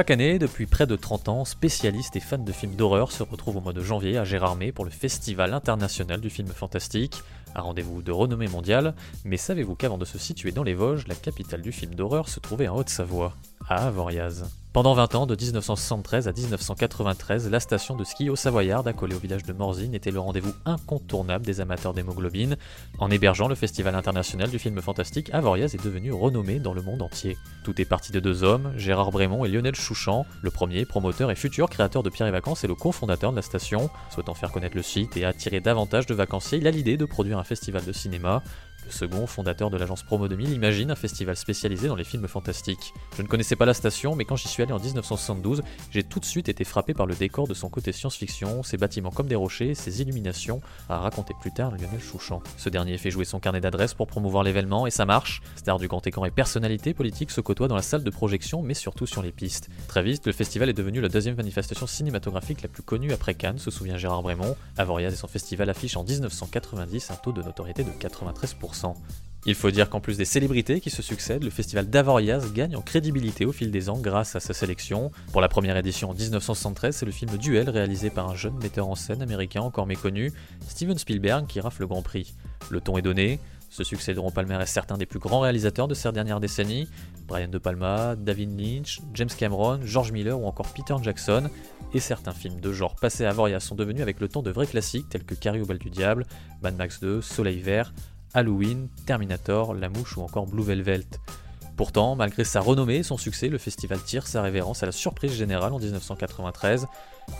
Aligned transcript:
Chaque 0.00 0.12
année, 0.12 0.38
depuis 0.38 0.64
près 0.64 0.86
de 0.86 0.96
30 0.96 1.28
ans, 1.28 1.44
spécialistes 1.44 2.16
et 2.16 2.20
fans 2.20 2.38
de 2.38 2.52
films 2.52 2.74
d'horreur 2.74 3.12
se 3.12 3.22
retrouvent 3.22 3.58
au 3.58 3.60
mois 3.60 3.74
de 3.74 3.82
janvier 3.82 4.16
à 4.16 4.24
Gérardmer 4.24 4.72
pour 4.72 4.86
le 4.86 4.90
Festival 4.90 5.52
international 5.52 6.22
du 6.22 6.30
film 6.30 6.48
fantastique, 6.48 7.22
un 7.54 7.60
rendez-vous 7.60 8.00
de 8.00 8.10
renommée 8.10 8.48
mondiale, 8.48 8.94
mais 9.26 9.36
savez-vous 9.36 9.74
qu'avant 9.74 9.98
de 9.98 10.06
se 10.06 10.16
situer 10.16 10.52
dans 10.52 10.62
les 10.62 10.72
Vosges, 10.72 11.06
la 11.06 11.14
capitale 11.14 11.60
du 11.60 11.70
film 11.70 11.94
d'horreur 11.94 12.30
se 12.30 12.40
trouvait 12.40 12.68
en 12.68 12.78
Haute-Savoie, 12.78 13.36
à 13.68 13.88
Avoriaz 13.88 14.46
pendant 14.72 14.94
20 14.94 15.14
ans, 15.16 15.26
de 15.26 15.34
1973 15.34 16.28
à 16.28 16.32
1993, 16.32 17.50
la 17.50 17.58
station 17.58 17.96
de 17.96 18.04
ski 18.04 18.30
au 18.30 18.36
Savoyard, 18.36 18.86
accolée 18.86 19.16
au 19.16 19.18
village 19.18 19.42
de 19.42 19.52
Morzine, 19.52 19.94
était 19.94 20.12
le 20.12 20.20
rendez-vous 20.20 20.52
incontournable 20.64 21.44
des 21.44 21.60
amateurs 21.60 21.92
d'hémoglobine. 21.92 22.56
En 23.00 23.10
hébergeant 23.10 23.48
le 23.48 23.56
Festival 23.56 23.96
international 23.96 24.48
du 24.48 24.60
film 24.60 24.80
fantastique, 24.80 25.28
Avoriaz 25.32 25.74
est 25.74 25.84
devenu 25.84 26.12
renommé 26.12 26.60
dans 26.60 26.72
le 26.72 26.82
monde 26.82 27.02
entier. 27.02 27.36
Tout 27.64 27.80
est 27.80 27.84
parti 27.84 28.12
de 28.12 28.20
deux 28.20 28.44
hommes, 28.44 28.72
Gérard 28.76 29.10
Brémond 29.10 29.44
et 29.44 29.48
Lionel 29.48 29.74
Chouchan, 29.74 30.24
le 30.40 30.50
premier, 30.50 30.84
promoteur 30.84 31.32
et 31.32 31.36
futur 31.36 31.68
créateur 31.68 32.04
de 32.04 32.10
Pierre 32.10 32.28
et 32.28 32.32
Vacances 32.32 32.62
et 32.62 32.68
le 32.68 32.76
cofondateur 32.76 33.32
de 33.32 33.36
la 33.36 33.42
station. 33.42 33.90
Souhaitant 34.10 34.34
faire 34.34 34.52
connaître 34.52 34.76
le 34.76 34.82
site 34.82 35.16
et 35.16 35.24
attirer 35.24 35.60
davantage 35.60 36.06
de 36.06 36.14
vacanciers, 36.14 36.58
il 36.58 36.66
a 36.68 36.70
l'idée 36.70 36.96
de 36.96 37.04
produire 37.04 37.38
un 37.38 37.44
festival 37.44 37.84
de 37.84 37.92
cinéma. 37.92 38.42
Le 38.86 38.92
second, 38.92 39.26
fondateur 39.26 39.70
de 39.70 39.76
l'agence 39.76 40.02
Promo 40.02 40.26
2000, 40.26 40.52
imagine 40.52 40.90
un 40.90 40.96
festival 40.96 41.36
spécialisé 41.36 41.88
dans 41.88 41.94
les 41.94 42.04
films 42.04 42.26
fantastiques. 42.26 42.92
Je 43.16 43.22
ne 43.22 43.26
connaissais 43.28 43.56
pas 43.56 43.66
la 43.66 43.74
station, 43.74 44.16
mais 44.16 44.24
quand 44.24 44.36
j'y 44.36 44.48
suis 44.48 44.62
allé 44.62 44.72
en 44.72 44.78
1972, 44.78 45.62
j'ai 45.90 46.02
tout 46.02 46.18
de 46.18 46.24
suite 46.24 46.48
été 46.48 46.64
frappé 46.64 46.94
par 46.94 47.06
le 47.06 47.14
décor 47.14 47.46
de 47.46 47.54
son 47.54 47.68
côté 47.68 47.92
science-fiction, 47.92 48.62
ses 48.62 48.78
bâtiments 48.78 49.10
comme 49.10 49.26
des 49.26 49.36
rochers, 49.36 49.74
ses 49.74 50.00
illuminations, 50.00 50.60
a 50.88 50.98
raconté 50.98 51.34
plus 51.40 51.52
tard 51.52 51.70
Lionel 51.72 52.00
Chouchan. 52.00 52.42
Ce 52.56 52.68
dernier 52.68 52.96
fait 52.98 53.10
jouer 53.10 53.24
son 53.24 53.38
carnet 53.38 53.60
d'adresses 53.60 53.94
pour 53.94 54.06
promouvoir 54.06 54.44
l'événement 54.44 54.86
et 54.86 54.90
ça 54.90 55.04
marche. 55.04 55.42
Stars 55.56 55.78
du 55.78 55.88
grand 55.88 56.06
écran 56.06 56.24
et 56.24 56.30
personnalités 56.30 56.94
politiques 56.94 57.30
se 57.30 57.40
côtoient 57.40 57.68
dans 57.68 57.76
la 57.76 57.82
salle 57.82 58.02
de 58.02 58.10
projection, 58.10 58.62
mais 58.62 58.74
surtout 58.74 59.06
sur 59.06 59.22
les 59.22 59.32
pistes. 59.32 59.68
Très 59.88 60.02
vite, 60.02 60.26
le 60.26 60.32
festival 60.32 60.68
est 60.68 60.74
devenu 60.74 61.00
la 61.00 61.08
deuxième 61.08 61.36
manifestation 61.36 61.86
cinématographique 61.86 62.62
la 62.62 62.68
plus 62.68 62.82
connue 62.82 63.12
après 63.12 63.34
Cannes, 63.34 63.58
se 63.58 63.70
souvient 63.70 63.96
Gérard 63.96 64.22
Brémond. 64.22 64.56
Avoriaz 64.78 65.12
et 65.12 65.16
son 65.16 65.28
festival 65.28 65.68
affichent 65.68 65.96
en 65.96 66.04
1990 66.04 67.10
un 67.10 67.16
taux 67.16 67.32
de 67.32 67.42
notoriété 67.42 67.84
de 67.84 67.90
93%. 67.90 68.69
Il 69.46 69.54
faut 69.54 69.70
dire 69.70 69.88
qu'en 69.88 70.00
plus 70.00 70.18
des 70.18 70.26
célébrités 70.26 70.80
qui 70.80 70.90
se 70.90 71.00
succèdent, 71.00 71.44
le 71.44 71.50
festival 71.50 71.88
d'Avoriaz 71.88 72.52
gagne 72.52 72.76
en 72.76 72.82
crédibilité 72.82 73.46
au 73.46 73.52
fil 73.52 73.70
des 73.70 73.88
ans 73.88 73.96
grâce 73.96 74.36
à 74.36 74.40
sa 74.40 74.52
sélection. 74.52 75.10
Pour 75.32 75.40
la 75.40 75.48
première 75.48 75.78
édition 75.78 76.10
en 76.10 76.14
1973, 76.14 76.94
c'est 76.94 77.06
le 77.06 77.12
film 77.12 77.38
Duel 77.38 77.70
réalisé 77.70 78.10
par 78.10 78.28
un 78.28 78.34
jeune 78.34 78.58
metteur 78.58 78.88
en 78.88 78.94
scène 78.94 79.22
américain 79.22 79.62
encore 79.62 79.86
méconnu, 79.86 80.30
Steven 80.68 80.98
Spielberg, 80.98 81.46
qui 81.46 81.58
rafle 81.58 81.80
le 81.80 81.86
grand 81.86 82.02
prix. 82.02 82.34
Le 82.68 82.82
ton 82.82 82.98
est 82.98 83.02
donné, 83.02 83.40
se 83.70 83.82
succéderont 83.82 84.28
au 84.28 84.30
palmarès 84.30 84.68
certains 84.68 84.98
des 84.98 85.06
plus 85.06 85.20
grands 85.20 85.40
réalisateurs 85.40 85.88
de 85.88 85.94
ces 85.94 86.12
dernières 86.12 86.40
décennies, 86.40 86.88
Brian 87.26 87.48
De 87.48 87.58
Palma, 87.58 88.16
David 88.16 88.60
Lynch, 88.60 89.00
James 89.14 89.30
Cameron, 89.34 89.80
George 89.84 90.12
Miller 90.12 90.38
ou 90.38 90.46
encore 90.46 90.70
Peter 90.74 90.96
Jackson, 91.02 91.48
et 91.94 92.00
certains 92.00 92.32
films 92.32 92.60
de 92.60 92.72
genre 92.72 92.94
passés 92.96 93.24
à 93.24 93.30
Avoriaz 93.30 93.60
sont 93.60 93.74
devenus 93.74 94.02
avec 94.02 94.20
le 94.20 94.28
temps 94.28 94.42
de 94.42 94.50
vrais 94.50 94.66
classiques 94.66 95.08
tels 95.08 95.24
que 95.24 95.34
Carrie 95.34 95.62
au 95.62 95.66
bal 95.66 95.78
du 95.78 95.88
diable, 95.88 96.26
Mad 96.62 96.76
Max 96.76 97.00
2, 97.00 97.22
Soleil 97.22 97.60
vert, 97.60 97.94
Halloween, 98.34 98.88
Terminator, 99.06 99.74
La 99.74 99.88
Mouche 99.88 100.16
ou 100.16 100.22
encore 100.22 100.46
Blue 100.46 100.62
Velvet. 100.62 101.06
Pourtant, 101.80 102.14
malgré 102.14 102.44
sa 102.44 102.60
renommée 102.60 102.96
et 102.96 103.02
son 103.02 103.16
succès, 103.16 103.48
le 103.48 103.56
festival 103.56 104.02
tire 104.02 104.26
sa 104.26 104.42
révérence 104.42 104.82
à 104.82 104.86
la 104.86 104.92
surprise 104.92 105.32
générale 105.32 105.72
en 105.72 105.78
1993. 105.78 106.86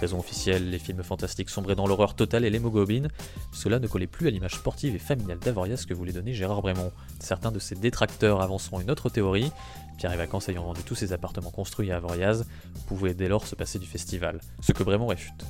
Raison 0.00 0.20
officielle, 0.20 0.70
les 0.70 0.78
films 0.78 1.02
fantastiques 1.02 1.50
sombraient 1.50 1.74
dans 1.74 1.88
l'horreur 1.88 2.14
totale 2.14 2.44
et 2.44 2.50
l'hémoglobine. 2.50 3.08
Cela 3.52 3.80
ne 3.80 3.88
collait 3.88 4.06
plus 4.06 4.28
à 4.28 4.30
l'image 4.30 4.54
sportive 4.54 4.94
et 4.94 5.00
familiale 5.00 5.40
d'Avoriaz 5.40 5.86
que 5.86 5.94
voulait 5.94 6.12
donner 6.12 6.34
Gérard 6.34 6.62
Brémond. 6.62 6.92
Certains 7.18 7.50
de 7.50 7.58
ses 7.58 7.74
détracteurs 7.74 8.40
avanceront 8.40 8.80
une 8.80 8.92
autre 8.92 9.08
théorie. 9.08 9.50
Pierre 9.96 10.12
et 10.12 10.16
Vacances 10.16 10.48
ayant 10.48 10.62
vendu 10.62 10.82
tous 10.84 10.94
ses 10.94 11.12
appartements 11.12 11.50
construits 11.50 11.90
à 11.90 11.96
Avoriaz, 11.96 12.46
pouvaient 12.86 13.14
dès 13.14 13.26
lors 13.26 13.44
se 13.44 13.56
passer 13.56 13.80
du 13.80 13.86
festival. 13.86 14.40
Ce 14.60 14.72
que 14.72 14.84
Brémond 14.84 15.08
réfute. 15.08 15.44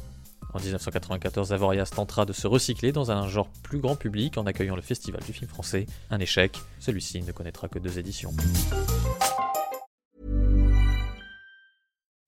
En 0.55 0.61
1994, 0.61 1.53
Avoriaz 1.53 1.91
tentera 1.91 2.25
de 2.25 2.33
se 2.33 2.47
recycler 2.47 2.91
dans 2.93 3.11
un 3.11 3.29
genre 3.29 3.49
plus 3.63 3.81
grand 3.81 3.97
public 3.97 4.39
en 4.39 4.47
accueillant 4.47 4.77
le 4.77 4.83
Festival 4.83 5.23
du 5.23 5.33
film 5.33 5.49
français. 5.49 5.87
Un 6.11 6.21
échec, 6.21 6.59
celui-ci 6.81 7.23
ne 7.23 7.33
connaîtra 7.33 7.69
que 7.69 7.79
deux 7.79 7.99
éditions. 7.99 8.33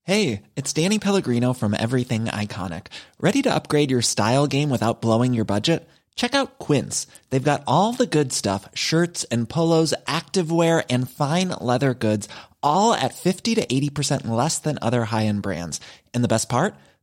Hey, 0.05 0.43
it's 0.57 0.73
Danny 0.73 0.99
Pellegrino 0.99 1.55
from 1.55 1.73
Everything 1.73 2.27
Iconic. 2.27 2.89
Ready 3.21 3.43
to 3.43 3.55
upgrade 3.55 3.91
your 3.91 4.03
style 4.03 4.47
game 4.47 4.69
without 4.71 5.01
blowing 5.01 5.33
your 5.33 5.45
budget? 5.47 5.89
Check 6.17 6.35
out 6.35 6.59
Quince. 6.59 7.07
They've 7.31 7.43
got 7.43 7.63
all 7.67 7.93
the 7.93 8.07
good 8.07 8.33
stuff 8.33 8.69
shirts 8.75 9.25
and 9.31 9.49
polos, 9.49 9.95
activewear, 10.07 10.85
and 10.91 11.09
fine 11.09 11.49
leather 11.61 11.95
goods, 11.95 12.29
all 12.63 12.93
at 12.93 13.15
50 13.15 13.55
to 13.55 13.67
80% 13.67 14.27
less 14.27 14.59
than 14.59 14.79
other 14.83 15.05
high 15.05 15.27
end 15.27 15.43
brands. 15.43 15.81
And 16.13 16.25
the 16.25 16.29
best 16.29 16.49
part? 16.49 16.75